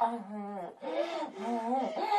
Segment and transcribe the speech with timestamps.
[0.00, 0.16] うんうん。
[0.16, 2.09] うんうん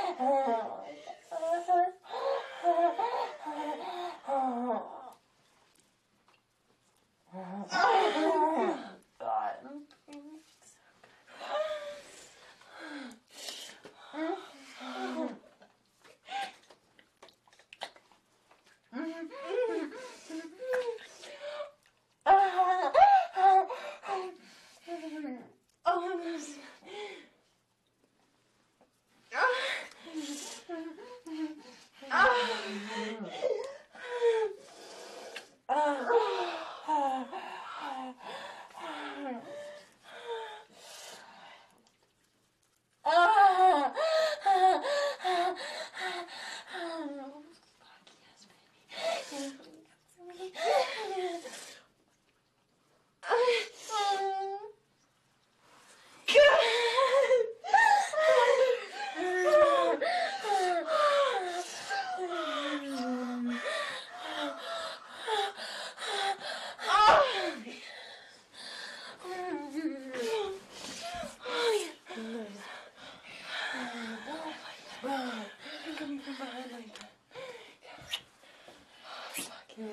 [79.84, 79.88] Oh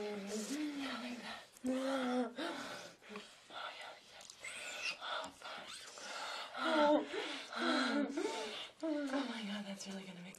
[8.85, 10.38] my god, that's really gonna make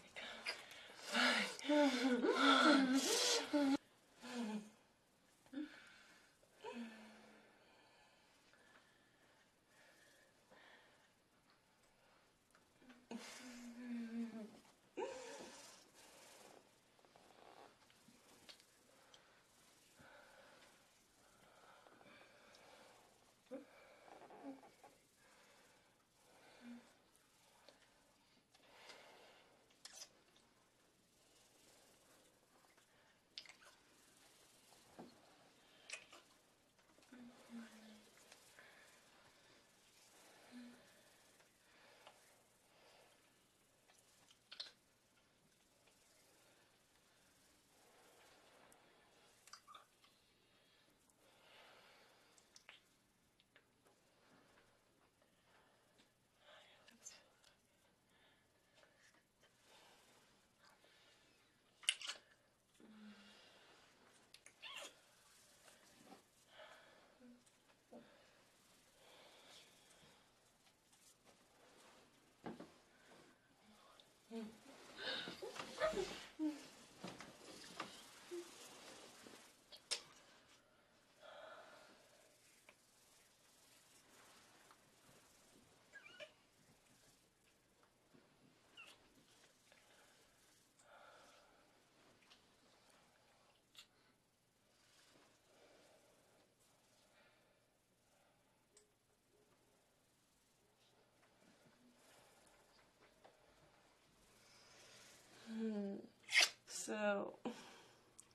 [106.90, 107.34] So,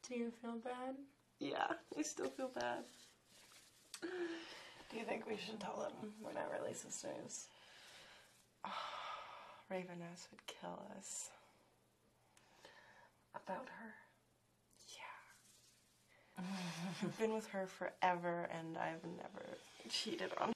[0.08, 0.94] do you feel bad?
[1.40, 1.66] Yeah,
[1.98, 2.84] I still feel bad.
[4.00, 7.48] Do you think we should tell them we're not really sisters?
[9.68, 11.30] Ravenous would kill us.
[13.34, 13.94] About her?
[16.38, 16.44] Yeah.
[17.02, 19.58] I've been with her forever and I've never
[19.88, 20.53] cheated on